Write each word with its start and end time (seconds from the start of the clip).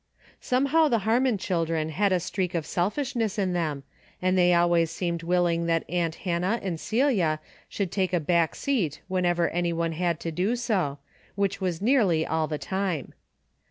Somehow 0.39 0.87
the 0.87 0.97
Hannon 1.05 1.37
children 1.37 1.89
had 1.89 2.11
a 2.11 2.19
streak 2.19 2.55
of 2.55 2.65
selfishness 2.65 3.37
in 3.37 3.53
them, 3.53 3.83
and 4.19 4.35
they 4.35 4.51
always 4.51 4.89
seemed 4.89 5.21
willing 5.21 5.67
that 5.67 5.87
aunt 5.87 6.15
Hannah 6.25 6.59
and 6.63 6.79
Celia 6.79 7.39
should 7.69 7.91
take 7.91 8.11
a 8.11 8.19
back 8.19 8.55
seat 8.55 9.01
whenever 9.07 9.49
any 9.49 9.71
one 9.73 9.91
had 9.91 10.19
to 10.21 10.31
do 10.31 10.55
so, 10.55 10.97
which 11.35 11.61
was 11.61 11.83
nearly 11.83 12.25
all 12.25 12.47
the 12.47 12.57
time. 12.57 13.13